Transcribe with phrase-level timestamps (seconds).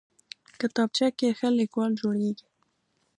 [0.59, 2.47] کتابچه کې ښه لیکوال جوړېږي